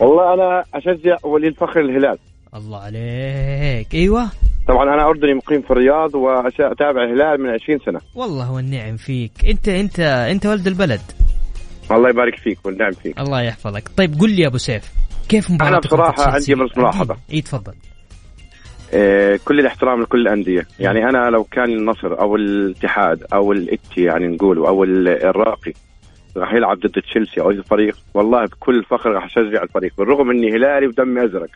والله 0.00 0.34
أنا 0.34 0.64
أشجع 0.74 1.16
ولي 1.22 1.48
الفخر 1.48 1.80
الهلال. 1.80 2.18
الله 2.54 2.78
عليك 2.78 3.94
أيوه. 3.94 4.28
طبعا 4.68 4.94
أنا 4.94 5.08
أردني 5.08 5.34
مقيم 5.34 5.62
في 5.62 5.70
الرياض 5.70 6.14
وأتابع 6.14 7.04
الهلال 7.04 7.42
من 7.42 7.50
20 7.50 7.78
سنة. 7.86 8.00
والله 8.14 8.52
والنعم 8.52 8.96
فيك. 8.96 9.32
أنت 9.44 9.68
أنت 9.68 10.00
أنت 10.00 10.46
ولد 10.46 10.66
البلد. 10.66 11.00
الله 11.90 12.08
يبارك 12.08 12.38
فيك 12.38 12.58
والنعم 12.66 12.92
فيك. 12.92 13.18
الله 13.20 13.42
يحفظك. 13.42 13.88
طيب 13.96 14.20
قل 14.20 14.30
لي 14.30 14.42
يا 14.42 14.48
أبو 14.48 14.58
سيف 14.58 14.92
كيف 15.28 15.50
مباراة 15.50 15.68
أنا 15.68 15.78
بصراحة 15.78 16.12
تشيلسي؟ 16.12 16.52
عندي 16.52 16.64
بس 16.64 16.78
ملاحظة. 16.78 17.16
اي 17.32 17.40
تفضل. 17.40 17.74
كل 19.44 19.60
الاحترام 19.60 20.02
لكل 20.02 20.20
الأندية. 20.20 20.66
يعني 20.80 21.08
أنا 21.08 21.30
لو 21.30 21.44
كان 21.44 21.70
النصر 21.72 22.20
أو 22.20 22.36
الاتحاد 22.36 23.24
أو 23.32 23.52
الإتي 23.52 24.02
يعني 24.02 24.26
نقول 24.26 24.58
أو 24.58 24.84
ال- 24.84 25.08
الراقي 25.08 25.72
راح 26.36 26.52
يلعب 26.54 26.78
ضد 26.78 27.00
تشيلسي 27.02 27.40
أو 27.40 27.50
اي 27.50 27.62
فريق 27.62 27.96
والله 28.14 28.44
بكل 28.44 28.84
فخر 28.84 29.10
راح 29.12 29.24
أشجع 29.24 29.62
الفريق 29.62 29.92
بالرغم 29.98 30.30
إني 30.30 30.50
هلالي 30.56 30.86
ودمي 30.86 31.24
أزرق 31.24 31.48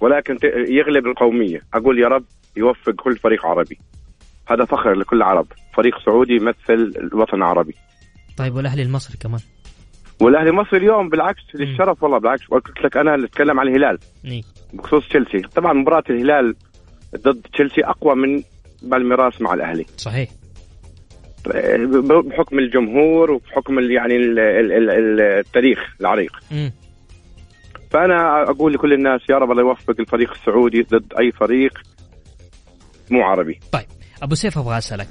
ولكن 0.00 0.36
يغلب 0.68 1.06
القومية. 1.06 1.60
أقول 1.74 1.98
يا 1.98 2.08
رب 2.08 2.24
يوفق 2.56 2.90
كل 2.90 3.16
فريق 3.16 3.46
عربي. 3.46 3.78
هذا 4.50 4.64
فخر 4.64 4.92
لكل 4.94 5.16
العرب 5.16 5.46
فريق 5.76 5.98
سعودي 6.04 6.32
يمثل 6.32 6.92
الوطن 6.98 7.36
العربي 7.36 7.74
طيب 8.38 8.54
والأهلي 8.54 8.82
المصري 8.82 9.18
كمان؟ 9.18 9.40
والأهلي 10.20 10.52
مصر 10.52 10.76
اليوم 10.76 11.08
بالعكس 11.08 11.42
للشرف 11.54 12.02
والله 12.02 12.18
بالعكس. 12.18 12.46
قلت 12.46 12.80
لك 12.84 12.96
أنا 12.96 13.14
اللي 13.14 13.26
أتكلم 13.26 13.60
عن 13.60 13.68
الهلال. 13.68 13.98
إيه. 14.24 14.42
بخصوص 14.72 15.08
تشيلسي. 15.08 15.38
طبعا 15.56 15.72
مباراة 15.72 16.04
الهلال 16.10 16.54
ضد 17.16 17.46
تشيلسي 17.52 17.84
أقوى 17.84 18.14
من 18.14 18.42
بالميراس 18.82 19.40
مع 19.40 19.54
الأهلي. 19.54 19.86
صحيح. 19.96 20.28
بحكم 22.26 22.58
الجمهور 22.58 23.30
وبحكم 23.30 23.78
يعني 23.80 24.16
ال- 24.16 24.38
ال- 24.38 24.72
ال- 24.72 24.90
ال- 24.90 25.20
التاريخ 25.20 25.78
العريق. 26.00 26.32
امم 26.52 26.72
فأنا 27.90 28.42
أقول 28.50 28.72
لكل 28.72 28.92
الناس 28.92 29.20
يا 29.30 29.36
رب 29.36 29.50
الله 29.50 29.62
يوفق 29.62 29.94
الفريق 30.00 30.30
السعودي 30.30 30.82
ضد 30.82 31.12
أي 31.20 31.32
فريق 31.32 31.72
مو 33.10 33.22
عربي. 33.22 33.60
طيب 33.72 33.86
أبو 34.22 34.34
سيف 34.34 34.58
أبغى 34.58 34.78
أسألك. 34.78 35.08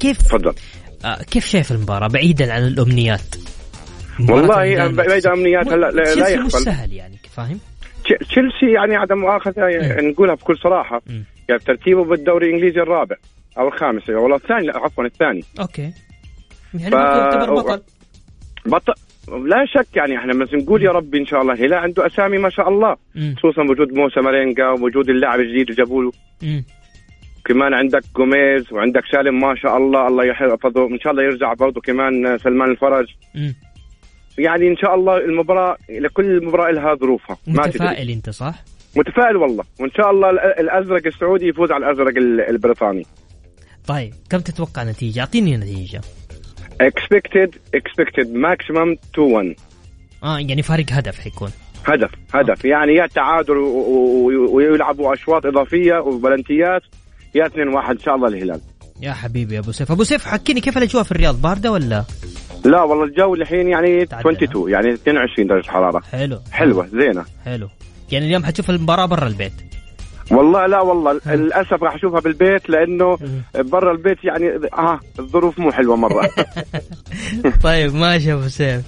كيف 0.00 0.18
تفضل. 0.22 0.54
آه 1.04 1.22
كيف 1.22 1.46
شايف 1.46 1.72
المباراة 1.72 2.08
بعيدا 2.08 2.52
عن 2.52 2.66
الأمنيات؟ 2.66 3.34
والله 4.28 4.46
بعيد 4.46 4.78
عن 4.78 4.90
الأمنيات 5.00 5.68
هلا 5.68 5.90
لا- 5.90 6.14
لا 6.14 6.28
يخفى. 6.28 6.50
سهل 6.50 6.92
يعني 6.92 7.18
فاهم؟ 7.30 7.58
تش- 8.08 8.26
تشيلسي 8.28 8.72
يعني 8.72 8.96
عدم 8.96 9.18
مؤاخذة 9.18 9.64
يعني 9.66 10.08
نقولها 10.08 10.34
بكل 10.34 10.56
صراحة. 10.58 11.02
مم. 11.06 11.24
يعني 11.48 11.60
ترتيبه 11.60 12.04
بالدوري 12.04 12.46
الإنجليزي 12.48 12.80
الرابع 12.80 13.16
أو 13.58 13.68
الخامس 13.68 14.10
والله 14.10 14.36
الثاني 14.36 14.66
لا 14.66 14.78
عفوا 14.78 15.04
الثاني. 15.04 15.44
okay. 15.60 15.92
يعني 16.74 16.90
ف- 16.90 16.94
يعتبر 16.94 17.54
بطل 17.54 17.82
بطل 18.66 18.92
لا 19.48 19.64
شك 19.66 19.96
يعني 19.96 20.18
إحنا 20.18 20.32
بس 20.44 20.54
نقول 20.54 20.82
يا 20.82 20.90
رب 20.90 21.14
إن 21.14 21.26
شاء 21.26 21.42
الله. 21.42 21.52
الهلال 21.52 21.74
عنده 21.74 22.06
أسامي 22.06 22.38
ما 22.38 22.50
شاء 22.50 22.68
الله 22.68 22.96
مم. 23.14 23.34
خصوصا 23.38 23.62
وجود 23.62 23.92
موسى 23.92 24.20
مارينجا 24.20 24.68
ووجود 24.68 25.10
اللاعب 25.10 25.40
الجديد 25.40 25.70
اللي 25.70 25.74
جابوا 25.74 26.02
له. 26.02 26.12
كمان 27.44 27.74
عندك 27.74 28.02
جوميز 28.16 28.72
وعندك 28.72 29.02
سالم 29.12 29.40
ما 29.40 29.54
شاء 29.54 29.76
الله. 29.76 30.06
الله 30.08 30.24
يحفظه. 30.24 30.86
إن 30.88 31.00
شاء 31.00 31.12
الله 31.12 31.22
يرجع 31.22 31.52
برضه 31.54 31.80
كمان 31.80 32.38
سلمان 32.38 32.70
الفرج. 32.70 33.06
مم. 33.34 33.54
يعني 34.38 34.68
إن 34.68 34.76
شاء 34.76 34.94
الله 34.94 35.16
المباراه 35.16 35.76
لكل 35.90 36.46
مباراة 36.46 36.70
لها 36.70 36.94
ظروفها. 36.94 37.36
متفائل 37.46 38.10
أنت 38.10 38.30
صح؟ 38.30 38.54
متفائل 38.96 39.36
والله. 39.36 39.64
وإن 39.80 39.90
شاء 39.96 40.10
الله 40.10 40.30
ال- 40.30 40.38
الأزرق 40.60 41.06
السعودي 41.06 41.46
يفوز 41.46 41.72
على 41.72 41.86
الأزرق 41.86 42.16
ال- 42.16 42.40
البريطاني. 42.50 43.06
طيب 43.86 44.14
كم 44.30 44.38
تتوقع 44.38 44.84
نتيجة؟ 44.84 45.20
أعطيني 45.20 45.56
نتيجة. 45.56 46.00
Expected 46.82 47.50
expected 47.76 48.26
maximum 48.26 48.96
2 49.14 49.32
1 49.32 49.54
آه 50.24 50.38
يعني 50.38 50.62
فارق 50.62 50.84
هدف 50.90 51.18
حيكون. 51.20 51.50
هدف 51.86 52.10
هدف. 52.34 52.64
يعني 52.64 52.94
يا 52.94 53.06
تعادل 53.06 53.56
ويلعبوا 54.52 55.14
أشواط 55.14 55.46
إضافية 55.46 55.94
وبلنتيات 55.98 56.82
يا 57.34 57.46
2 57.46 57.68
1 57.68 57.90
إن 57.96 57.98
شاء 57.98 58.14
الله 58.14 58.28
الهلال. 58.28 58.60
يا 59.00 59.12
حبيبي 59.12 59.54
يا 59.54 59.60
أبو 59.60 59.72
سيف. 59.72 59.92
أبو 59.92 60.04
سيف 60.04 60.24
حكيني 60.26 60.60
كيف 60.60 60.78
الأجواء 60.78 61.02
في 61.02 61.12
الرياض؟ 61.12 61.42
باردة 61.42 61.72
ولا؟ 61.72 62.04
لا 62.64 62.82
والله 62.82 63.04
الجو 63.04 63.34
الحين 63.34 63.68
يعني 63.68 64.06
تعدل، 64.06 64.30
22 64.30 64.70
يعني 64.70 64.92
22 64.92 65.48
درجة 65.48 65.70
حرارة. 65.70 66.02
حلو. 66.12 66.40
حلوة 66.52 66.86
زينة. 66.86 67.24
حلو. 67.44 67.68
يعني 68.12 68.26
اليوم 68.26 68.44
حتشوف 68.44 68.70
المباراة 68.70 69.06
برا 69.06 69.26
البيت؟ 69.26 69.52
والله 70.30 70.66
لا 70.66 70.80
والله 70.80 71.20
للأسف 71.26 71.82
راح 71.82 71.94
أشوفها 71.94 72.20
بالبيت 72.20 72.70
لأنه. 72.70 73.18
برا 73.54 73.92
البيت 73.92 74.24
يعني 74.24 74.68
آه 74.78 75.00
الظروف 75.18 75.58
مو 75.58 75.72
حلوة 75.72 75.96
مرة. 75.96 76.30
طيب 77.64 77.94
ماشي 77.94 78.32
أبو 78.32 78.48
سيف. 78.48 78.82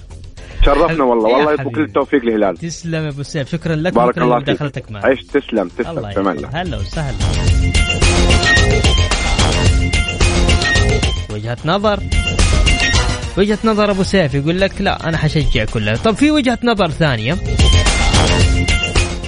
شرفنا 0.65 1.03
والله. 1.03 1.29
والله 1.29 1.51
حبيبي. 1.51 1.69
وكل 1.69 1.81
التوفيق 1.81 2.25
للهلال 2.25 2.57
تسلم 2.57 3.03
يا 3.03 3.09
أبو 3.09 3.23
سيف. 3.23 3.49
شكرا 3.51 3.75
لك 3.75 3.93
بارك 3.93 4.17
الله 4.17 4.39
فيك. 4.39 4.47
لمداخلتك 4.49 4.91
معنا. 4.91 5.05
عيش 5.05 5.23
تسلم 5.23 5.67
تسلم. 5.67 5.97
الله 5.97 6.49
هلا 6.61 6.77
وسهلا. 6.77 7.17
وجهة 11.33 11.57
نظر. 11.65 11.99
وجهة 13.37 13.57
نظر 13.63 13.91
أبو 13.91 14.03
سيف 14.03 14.33
يقول 14.33 14.61
لك 14.61 14.81
لا 14.81 15.09
أنا 15.09 15.17
حشجع 15.17 15.65
كلها. 15.65 15.95
طب 15.95 16.15
في 16.15 16.31
وجهة 16.31 16.59
نظر 16.63 16.91
ثانية. 16.91 17.37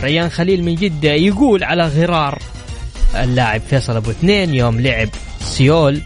ريان 0.04 0.30
خليل 0.30 0.64
من 0.64 0.76
جدة 0.76 1.12
يقول 1.12 1.64
على 1.64 1.88
غرار 1.88 2.40
اللاعب 3.16 3.62
فيصل 3.70 3.96
أبو 3.96 4.12
اثنين 4.12 4.54
يوم 4.54 4.82
لعب 4.82 5.10
سيول 5.42 6.02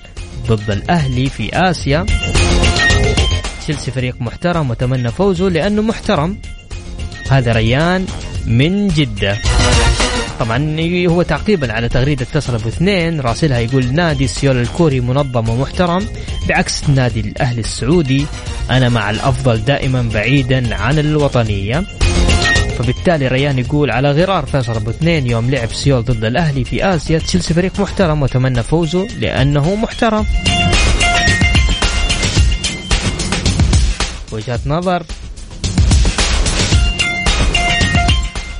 ضد 0.48 0.72
الأهلي 0.72 1.30
في 1.30 1.50
آسيا. 1.54 2.06
تشيلسي 3.62 3.92
فريق 3.92 4.16
محترم 4.20 4.70
وتمنى 4.70 5.12
فوزه 5.12 5.50
لأنه 5.50 5.82
محترم. 5.82 6.38
هذا 7.30 7.52
ريان 7.52 8.06
من 8.46 8.88
جدة. 8.88 9.38
طبعا 10.40 10.78
هو 11.08 11.22
تعقيبا 11.22 11.74
على 11.74 11.90
تغريدة 11.90 12.26
فيصل 12.26 12.56
أبو 12.56 12.70
اثنين 12.70 13.22
راسلها 13.22 13.60
يقول 13.60 13.94
نادي 13.94 14.28
سيول 14.28 14.58
الكوري 14.58 15.00
منظم 15.00 15.50
ومحترم 15.50 16.08
بعكس 16.50 16.90
نادي 16.90 17.20
الأهلي 17.20 17.62
السعودي 17.62 18.26
أنا 18.72 18.90
مع 18.90 19.10
الأفضل 19.10 19.66
دائما 19.66 20.10
بعيدا 20.14 20.76
عن 20.76 21.00
الوطنية. 21.00 21.84
فبالتالي 22.78 23.28
ريان 23.28 23.60
يقول 23.60 23.92
على 23.92 24.12
غرار 24.12 24.46
فيصل 24.46 24.76
أبو 24.76 24.90
اثنين 24.90 25.28
يوم 25.28 25.52
لعب 25.52 25.74
سيول 25.74 26.04
ضد 26.04 26.26
الأهلي 26.26 26.64
في 26.64 26.86
آسيا 26.86 27.20
تشيلسي 27.20 27.54
فريق 27.54 27.80
محترم 27.80 28.22
وتمنى 28.22 28.64
فوزه 28.64 29.08
لأنه 29.20 29.76
محترم. 29.76 30.26
وجهة 34.32 34.60
نظر 34.66 35.04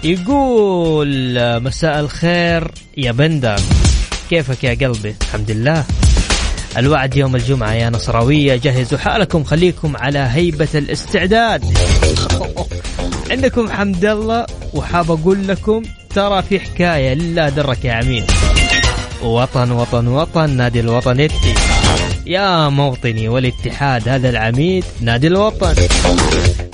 يقول 0.08 1.10
مساء 1.64 2.00
الخير 2.00 2.72
يا 2.98 3.12
بندر. 3.12 3.60
كيفك 4.30 4.64
يا 4.64 4.88
قلبي؟ 4.88 5.16
الحمد 5.22 5.52
لله. 5.52 5.84
الوعد 6.78 7.16
يوم 7.16 7.36
الجمعة 7.36 7.74
يا 7.74 7.90
نصراوية 7.90 8.56
جهزوا 8.56 8.98
حالكم 8.98 9.44
خليكم 9.44 9.98
على 9.98 10.20
هيبة 10.20 10.68
الاستعداد. 10.76 11.64
عندكم 13.32 13.70
حمد 13.70 14.06
الله 14.06 14.46
وحاب 14.74 15.12
أقول 15.12 15.48
لكم 15.48 15.84
ترى 16.16 16.42
في 16.42 16.60
حكاية 16.60 17.14
لله 17.14 17.50
درك 17.50 17.86
يا 17.86 17.94
عمين 17.94 18.26
وطن 19.24 19.72
وطن 19.72 20.08
وطن 20.08 20.50
نادي 20.50 20.80
الوطن 20.80 21.20
اتي 21.20 21.54
يا 22.26 22.70
موطني 22.70 23.30
والاتحاد 23.30 24.10
هذا 24.10 24.30
العميد 24.30 24.84
نادي 25.02 25.28
الوطن. 25.28 25.76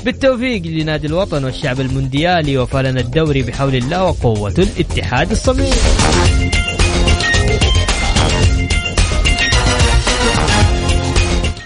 بالتوفيق 0.05 0.61
لنادي 0.65 1.07
الوطن 1.07 1.43
والشعب 1.43 1.79
المونديالي 1.79 2.57
وفلنا 2.57 2.99
الدوري 2.99 3.41
بحول 3.41 3.75
الله 3.75 4.03
وقوة 4.03 4.53
الاتحاد 4.57 5.31
الصميم. 5.31 5.73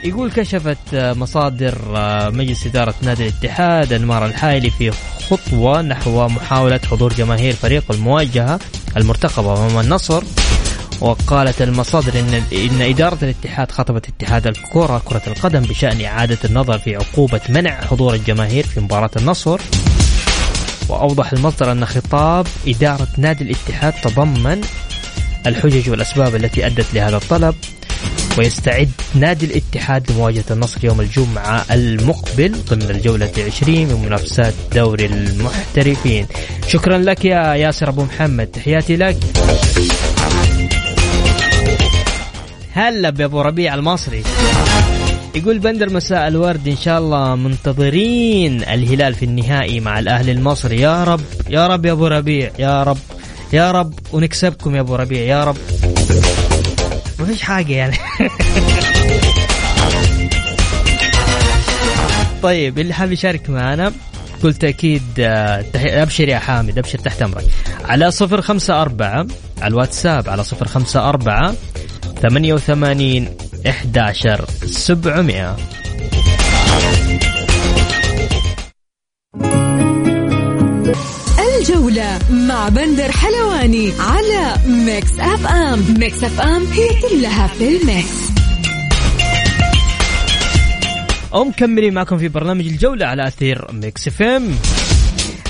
يقول 0.03 0.31
كشفت 0.31 0.77
مصادر 0.93 1.75
مجلس 2.31 2.67
إدارة 2.67 2.93
نادي 3.01 3.23
الاتحاد 3.23 3.93
أنمار 3.93 4.25
الحائلي 4.25 4.69
في 4.69 4.91
خطوة 5.29 5.81
نحو 5.81 6.27
محاولة 6.27 6.79
حضور 6.91 7.13
جماهير 7.13 7.53
فريق 7.53 7.83
المواجهة 7.91 8.59
المرتقبة 8.97 9.53
أمام 9.53 9.79
النصر. 9.79 10.23
وقالت 11.01 11.61
المصادر 11.61 12.19
ان 12.19 12.43
إن 12.53 12.81
إدارة 12.81 13.17
الاتحاد 13.21 13.71
خطبت 13.71 14.09
اتحاد 14.09 14.47
الكرة 14.47 15.01
كرة 15.05 15.21
القدم 15.27 15.59
بشأن 15.61 16.01
إعادة 16.01 16.37
النظر 16.45 16.79
في 16.79 16.95
عقوبة 16.95 17.41
منع 17.49 17.81
حضور 17.81 18.13
الجماهير 18.13 18.63
في 18.63 18.79
مباراة 18.79 19.11
النصر. 19.17 19.61
وأوضح 20.89 21.33
المصدر 21.33 21.71
أن 21.71 21.85
خطاب 21.85 22.47
إدارة 22.67 23.07
نادي 23.17 23.43
الاتحاد 23.43 23.93
تضمن 23.93 24.61
الحجج 25.47 25.89
والأسباب 25.89 26.35
التي 26.35 26.65
أدت 26.65 26.93
لهذا 26.93 27.17
الطلب 27.17 27.55
ويستعد 28.37 28.91
نادي 29.15 29.45
الاتحاد 29.45 30.11
لمواجهة 30.11 30.43
النصر 30.51 30.85
يوم 30.85 31.01
الجمعة 31.01 31.65
المقبل 31.71 32.51
ضمن 32.51 32.91
الجولة 32.91 33.31
20 33.47 33.77
من 33.79 34.05
منافسات 34.05 34.53
دوري 34.75 35.05
المحترفين. 35.05 36.27
شكرا 36.67 36.97
لك 36.97 37.25
يا 37.25 37.53
ياسر 37.53 37.89
أبو 37.89 38.03
محمد 38.03 38.47
تحياتي 38.47 38.95
لك. 38.95 39.17
هلا 42.77 43.09
بأبو 43.09 43.41
ربيع 43.41 43.73
المصري. 43.73 44.23
يقول 45.35 45.59
بندر 45.59 45.93
مساء 45.93 46.27
الورد 46.27 46.67
إن 46.67 46.77
شاء 46.77 46.99
الله 46.99 47.35
منتظرين 47.35 48.63
الهلال 48.63 49.13
في 49.13 49.25
النهائي 49.25 49.79
مع 49.79 49.99
الأهلي 49.99 50.31
المصري. 50.31 50.81
يا 50.81 51.03
رب 51.03 51.21
يا 51.49 51.67
رب 51.67 51.85
يا 51.85 51.91
ابو 51.91 52.07
ربيع 52.07 52.51
يا 52.59 52.83
رب 52.83 52.97
يا 53.53 53.71
رب 53.71 53.93
ونكسبكم 54.13 54.75
يا 54.75 54.81
ابو 54.81 54.95
ربيع 54.95 55.21
يا 55.21 55.43
رب. 55.43 55.57
ما 57.19 57.25
فيش 57.25 57.41
حاجة 57.41 57.73
يعني. 57.73 57.97
طيب 62.43 62.79
اللي 62.79 62.93
حاب 62.93 63.11
يشارك 63.11 63.49
معنا 63.49 63.91
بكل 64.39 64.53
تأكيد 64.53 65.03
آه، 65.19 65.65
أبشر 65.75 66.29
يا 66.29 66.39
حامد 66.39 66.77
أبشر 66.77 66.99
تحت 66.99 67.21
أمرك. 67.21 67.45
على 67.85 68.11
صفر 68.11 68.41
خمسة 68.41 68.81
أربعة 68.81 69.27
على 69.61 69.67
الواتساب 69.67 70.29
على 70.29 70.43
صفر 70.43 70.67
خمسة 70.67 71.09
أربعة 71.09 71.53
ثمانية 72.21 72.53
وثمانين 72.53 73.37
إحداشر 73.69 74.45
سبعمائة 74.65 75.57
الجولة 81.59 82.19
مع 82.31 82.69
بندر 82.69 83.11
حلواني 83.11 83.91
على 83.99 84.55
Mix 84.67 85.19
FM. 85.19 85.95
Mix 85.99 86.23
FM 86.23 86.65
هي 86.65 86.87
كلها 87.01 87.47
في 87.47 87.77
ال 87.77 87.87
Mix. 87.87 88.27
ومكملين 91.31 91.93
معكم 91.93 92.17
في 92.17 92.27
برنامج 92.27 92.65
الجولة 92.67 93.05
على 93.05 93.27
أثير 93.27 93.67
Mix 93.71 94.07
FM. 94.07 94.51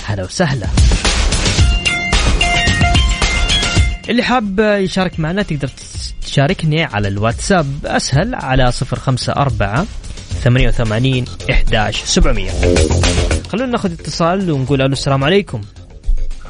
هلا 0.06 0.24
وسهلا. 0.24 0.68
اللي 4.10 4.24
حاب 4.24 4.60
يشارك 4.60 5.20
معنا 5.20 5.42
تقدر 5.42 5.68
تشاركني 6.38 6.84
على 6.84 7.08
الواتساب. 7.08 7.86
أسهل 7.86 8.36
على 8.36 8.72
صفر 8.72 9.00
خمسة 9.00 9.34
أربعة 9.34 9.86
ثمانية 10.44 10.68
وثمانين 10.68 11.26
إحداش 11.52 12.04
سبعمية. 12.04 12.52
خلونا 13.50 13.72
ناخذ 13.72 13.92
اتصال 13.92 14.52
ونقول 14.52 14.82
ألو 14.82 14.94
السلام 14.94 15.24
عليكم. 15.24 15.62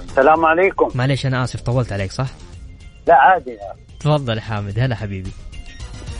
السلام 0.09 0.45
عليكم. 0.45 0.91
معليش 0.95 1.25
أنا 1.25 1.43
آسف 1.43 1.61
طولت 1.61 1.91
عليك 1.91 2.11
صح؟ 2.11 2.27
لا 3.07 3.15
عادي. 3.15 3.51
يا 3.51 3.73
تفضل 3.99 4.39
حامد. 4.39 4.79
هلا 4.79 4.95
حبيبي. 4.95 5.31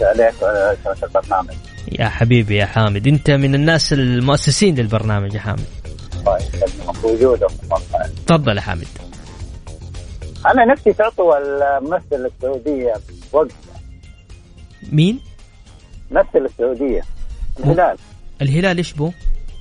عليك 0.02 0.42
وعلى 0.42 0.78
شبكة 0.86 1.06
البرنامج. 1.06 1.56
يا 2.00 2.10
حبيبي 2.10 2.56
يا 2.56 2.66
حامد. 2.66 3.08
أنت 3.08 3.32
من 3.32 3.56
الناس 3.56 3.94
المؤسسين 3.94 4.76
للبرنامج 4.76 5.34
يا 5.34 5.40
حامد. 5.40 5.66
الله 6.18 6.38
يسلمك 6.38 7.04
وجودك. 7.04 7.52
تفضل 8.28 8.58
يا 8.58 8.62
حامد. 8.62 8.88
أنا 10.46 10.66
نفسي 10.66 10.94
تعطوا 10.94 11.38
الممثل 11.38 12.26
السعودية 12.26 12.94
وقت 13.32 13.52
مين؟ 14.92 15.20
ممثل 16.12 16.46
السعودية. 16.46 17.02
الهلال. 17.60 17.98
الهلال 18.42 18.78
إيش 18.78 18.94
بو؟ 18.94 19.12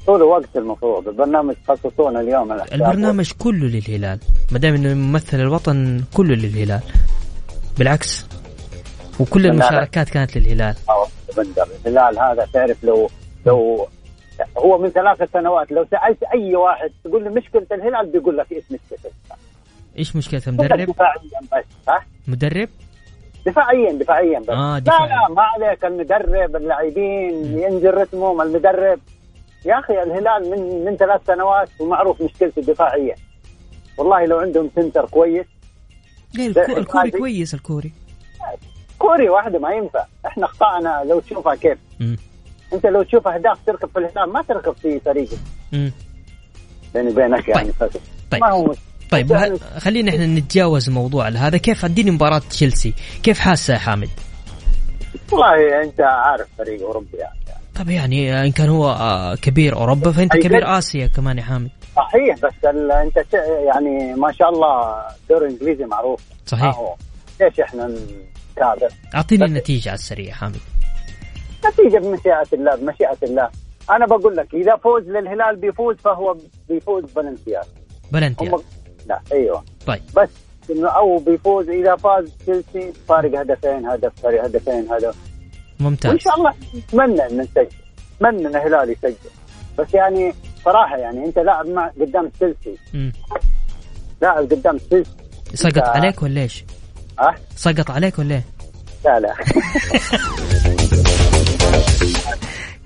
طول 0.06 0.22
وقت 0.22 0.56
المفروض. 0.56 1.08
البرنامج 1.08 1.54
تخصصون 1.68 2.16
اليوم. 2.16 2.52
البرنامج 2.52 3.32
كله 3.32 3.66
للهلال. 3.66 4.18
ما 4.52 4.58
دام 4.58 4.74
إنه 4.74 4.94
ممثل 4.94 5.40
الوطن 5.40 6.04
كله 6.14 6.34
للهلال. 6.34 6.80
بالعكس. 7.78 8.26
وكل. 9.20 9.46
المشاركات 9.46 10.10
كانت 10.10 10.38
للهلال. 10.38 10.74
الهلال 11.86 12.18
هذا 12.18 12.48
تعرف 12.52 12.84
لو 12.84 13.10
لو 13.46 13.88
هو 14.58 14.78
من 14.78 14.90
ثلاث 14.90 15.32
سنوات 15.32 15.72
لو 15.72 15.86
سألت 15.90 16.22
أي 16.34 16.56
واحد 16.56 16.90
تقول 17.04 17.24
له 17.24 17.30
مشكلة 17.30 17.66
الهلال 17.72 18.12
بيقول 18.12 18.36
لك 18.38 18.52
إيش 18.52 18.64
مشكلته 18.64 19.10
إيش 19.98 20.16
مشكلة 20.16 20.42
يقول 20.46 20.56
لك 20.66 20.72
مدرب؟ 20.72 20.90
دفاعيا 20.90 21.40
بس 21.52 21.64
ها 21.88 22.00
مدرب؟ 22.28 22.68
دفاعيا 23.46 23.92
دفاعيا 23.92 24.38
بس. 24.40 24.48
آه، 24.48 24.72
لا 24.74 24.78
دفاعيا. 24.78 25.06
لا 25.28 25.34
ما 25.34 25.42
عليك 25.42 25.84
المدرب 25.84 26.56
اللاعبين 26.56 27.58
ينزل 27.58 27.94
رتمهم 27.94 28.40
المدرب. 28.40 29.00
يا 29.64 29.78
أخي 29.78 30.02
الهلال 30.02 30.50
من 30.50 30.84
من 30.84 30.96
ثلاث 30.96 31.20
سنوات 31.26 31.68
ومعروف 31.80 32.22
مشكلته 32.22 32.62
دفاعيا 32.62 33.14
والله 33.98 34.24
لو 34.26 34.38
عندهم 34.38 34.70
center 34.76 35.06
كويس. 35.06 35.46
ليه 36.34 36.48
ده 36.48 36.66
الكو- 36.66 36.76
الكوري 36.78 37.10
كويس 37.10 37.54
الكوري. 37.54 37.92
كوري 38.98 39.28
واحدة 39.28 39.58
ما 39.58 39.70
ينفع. 39.72 40.04
إحنا 40.26 40.44
أخطأنا 40.46 41.02
لو 41.08 41.20
تشوفها 41.20 41.54
كيف. 41.54 41.78
مم. 42.00 42.16
أنت 42.72 42.86
لو 42.86 43.02
تشوف 43.02 43.28
أهداف 43.28 43.58
تركب 43.66 43.88
في 43.88 43.98
الهلال 43.98 44.32
ما 44.32 44.42
تركب 44.42 44.72
في 44.72 45.00
فريقك. 45.00 45.38
بيني 45.72 47.10
وبينك 47.10 47.48
يعني 47.48 47.72
ف- 47.72 47.84
طيب. 48.30 48.40
ما 48.40 48.50
هو 48.50 48.74
طيب 49.10 49.56
خلينا 49.78 50.10
إحنا 50.10 50.26
نتجاوز 50.26 50.88
الموضوع 50.88 51.28
هذا. 51.28 51.56
كيف 51.56 51.84
اديني 51.84 52.10
مباراة 52.10 52.42
تشيلسي؟ 52.50 52.94
كيف 53.22 53.38
حاسة 53.38 53.74
يا 53.74 53.78
حامد؟ 53.78 54.08
والله 55.32 55.82
أنت 55.82 56.00
عارف 56.00 56.46
فريق 56.58 56.82
أوروبي 56.82 57.16
يعني. 57.18 57.38
طب 57.74 57.90
يعني 57.90 58.44
إن 58.46 58.52
كان 58.52 58.68
هو 58.68 58.90
آه، 58.90 59.34
كبير 59.34 59.76
أوروبا 59.76 60.12
فأنت 60.12 60.36
كبير. 60.36 60.78
آسيا 60.78 61.06
كمان 61.06 61.38
يا 61.38 61.42
حامد. 61.42 61.70
صحيح 61.96 62.36
بس 62.42 62.64
ال- 62.64 62.92
أنت 62.92 63.16
يعني 63.66 64.14
ما 64.14 64.32
شاء 64.32 64.48
الله 64.50 64.94
الدوري 65.22 65.46
الانجليزي 65.46 65.84
معروف. 65.84 66.20
صحيح. 66.46 66.74
هو 66.76 66.94
ليش 67.40 67.60
إحنا 67.60 67.86
نكابر؟ 68.56 68.88
أعطيني 69.14 69.44
النتيجة 69.44 69.88
على 69.88 69.98
السريع 69.98 70.34
حامد. 70.34 70.56
نتيجة 71.68 71.98
بمشيئه 71.98 72.42
الله 72.52 72.76
بمشيئه 72.76 73.18
الله. 73.22 73.48
أنا 73.90 74.06
بقول 74.06 74.36
لك 74.36 74.54
إذا 74.54 74.76
فوز 74.76 75.02
للهلال 75.02 75.56
بيفوز 75.56 75.96
فهو 75.96 76.36
بيفوز 76.68 77.04
بالانتياز 77.16 77.66
بلنتي 78.12 78.48
هم 78.48 78.62
لا 79.08 79.20
أيوه. 79.32 79.64
طيب. 79.86 80.02
بس 80.16 80.28
إنه 80.70 80.88
أو 80.88 81.18
بيفوز 81.18 81.68
إذا 81.68 81.96
فاز 81.96 82.32
تشيلسي 82.42 82.92
فارق 83.08 83.40
هدفين 83.40 83.86
هدف 83.86 84.12
فارق 84.22 84.44
هدفين 84.44 84.92
هدف. 84.92 85.16
ممتاز. 85.80 86.10
وإن 86.10 86.20
شاء 86.20 86.36
الله 86.36 86.54
نتمنى 86.76 87.26
ان 87.26 87.40
نسجل 87.40 87.68
نتمنى 88.16 88.46
ان 88.46 88.56
الهلال 88.56 88.90
يسجل. 88.90 89.14
بس 89.78 89.94
يعني 89.94 90.34
صراحة 90.64 90.96
يعني 90.96 91.24
أنت 91.24 91.38
لاعب 91.38 91.66
مع 91.66 91.90
قدام 92.00 92.28
تشيلسي. 92.28 92.78
لاعب 94.22 94.38
قدام 94.50 94.76
تشيلسي. 94.78 95.10
سقط 95.54 95.82
عليك 95.82 96.22
ولا 96.22 96.40
إيش؟ 96.40 96.64
ها 97.18 97.34
سقط 97.56 97.90
عليك 97.90 98.18
ولا 98.18 98.34
إيه؟ 98.34 98.44
لا 99.04 99.20
لا. 99.20 99.34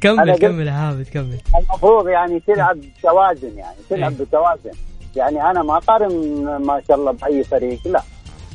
كمل 0.00 0.38
كمل 0.38 0.66
يا 0.66 0.72
حامد 0.72 1.06
كمل. 1.08 1.38
المفروض 1.56 2.08
يعني 2.08 2.40
تلعب 2.40 2.76
بتوازن 2.98 3.58
يعني 3.58 3.76
تلعب 3.90 4.12
إيه. 4.12 4.26
بتوازن. 4.26 4.70
يعني 5.16 5.50
أنا 5.50 5.62
ما 5.62 5.76
أقارن 5.76 6.12
ما 6.56 6.82
شاء 6.88 6.96
الله 6.96 7.12
بأي 7.12 7.44
فريق 7.44 7.80
لا. 7.86 8.02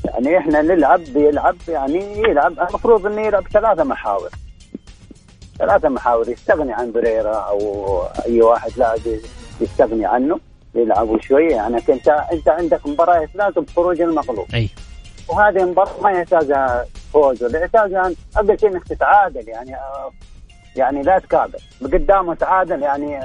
يعني 0.06 0.38
إحنا 0.38 0.62
نلعب 0.62 1.00
بيلعب 1.00 1.56
يعني 1.68 2.18
يلعب. 2.18 2.52
المفروض 2.60 3.06
إنه 3.06 3.22
يلعب 3.22 3.48
ثلاثة 3.54 3.84
محاور. 3.84 4.30
ثلاثة 5.60 5.89
محاور 5.89 6.30
يستغني 6.30 6.74
عن 6.74 6.91
بريرا 6.91 7.36
أو 7.36 7.60
أي 8.26 8.41
واحد 8.41 8.72
لاعب 8.78 9.00
يستغني 9.62 10.06
عنه 10.06 10.39
يلعبوا 10.76 11.20
شوية 11.20 11.56
يعني 11.56 11.78
أنت 11.89 12.08
أنت 12.08 12.50
عندك 12.50 12.88
مباراة 12.88 13.28
لازم 13.36 13.65
خروج 13.76 14.02
المغلوب. 14.02 14.46
أي. 14.54 14.70
وهذه 15.30 15.63
المباراة 15.63 16.02
ما 16.02 16.12
يحتاجها 16.12 16.86
فوز 17.13 17.44
ولا 17.44 17.60
يحتاجها 17.60 18.12
أقل 18.38 18.60
شيء 18.60 18.70
إنك 18.70 18.88
تتعادل. 18.88 19.50
يعني 19.50 19.76
آه، 19.76 20.12
يعني 20.76 21.02
لا 21.02 21.20
تكابر 21.20 21.60
بقدامه 21.82 22.36
تعادل 22.36 22.82
يعني 22.82 23.20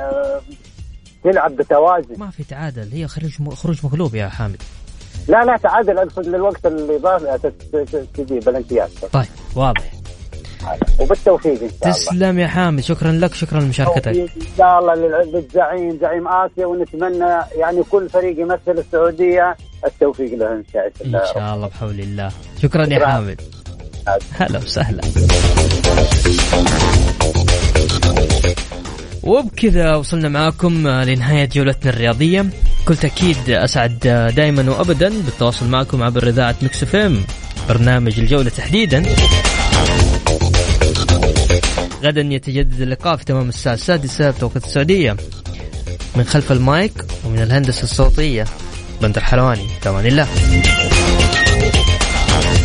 تلعب 1.25 1.57
بتوازن. 1.57 2.15
ما 2.17 2.31
في 2.31 2.45
تعادل 2.45 2.89
هي 2.93 3.09
خروج 3.09 3.55
خروج 3.55 3.79
مغلوب 3.85 4.15
يا 4.15 4.29
حامد. 4.29 4.63
لا 5.29 5.45
لا 5.45 5.57
تعادل 5.57 5.99
أقصد 5.99 6.27
للوقت 6.27 6.67
الاضافي 6.67 7.39
ت- 7.73 7.77
ت- 7.77 8.07
تجي 8.15 8.39
بالامتياز. 8.41 8.91
طيب 9.13 9.27
واضح. 9.57 9.93
وبالتوفيق 11.01 11.63
إن 11.63 11.69
شاء 11.69 11.77
الله. 11.83 11.93
تسلم 11.93 12.39
يا 12.39 12.47
حامد 12.47 12.81
شكرا 12.81 13.13
لك 13.13 13.35
شكرا 13.35 13.61
لمشاركتك. 13.61 14.07
إن 14.09 14.29
شاء 14.59 14.79
الله 14.79 14.95
للزعيم 15.25 15.99
زعيم 16.01 16.29
آسيا 16.29 16.67
ونتمنى 16.67 17.41
يعني 17.57 17.83
كل 17.91 18.09
فريق 18.09 18.41
يمثل 18.41 18.79
السعودية. 18.79 19.57
التوفيق 19.87 20.35
له 20.39 20.53
إن 20.53 20.65
شاء 20.73 20.87
إن 20.87 20.93
الله 21.07 21.25
شاء 21.35 21.55
الله 21.55 21.67
بحول 21.69 22.01
الله. 22.01 22.31
شكرا 22.63 22.83
يا 22.87 22.99
شكراً. 22.99 23.07
حامد. 23.07 23.41
هلا 24.33 24.59
وسهلا. 24.59 25.01
وبكذا 29.23 29.95
وصلنا 29.95 30.29
معاكم 30.29 30.89
لنهاية 30.89 31.49
جولتنا 31.49 31.93
الرياضية. 31.93 32.47
كل 32.85 32.97
تأكيد 32.97 33.51
أسعد 33.51 33.99
دائما 34.37 34.71
وأبدا 34.71 35.09
بالتواصل 35.09 35.69
معكم 35.69 36.03
عبر 36.03 36.29
إذاعة 36.29 36.57
مكس 36.63 36.83
إف 36.83 36.97
إم. 36.97 37.21
برنامج 37.69 38.19
الجولة 38.19 38.51
تحديدا. 38.51 39.03
غدا 42.05 42.21
يتجدد 42.21 42.81
اللقاء 42.81 43.17
في 43.17 43.25
تمام 43.25 43.49
الساعة 43.49 43.75
السادسة 43.75 44.31
بتوقيت 44.31 44.65
السعودية. 44.65 45.17
من 46.17 46.25
خلف 46.25 46.53
المايك 46.53 46.93
ومن 47.25 47.43
الهندسة 47.43 47.83
الصوتية 47.83 48.45
بندر 49.03 49.21
حلواني. 49.21 49.67
في 49.83 50.09
الله 50.09 50.27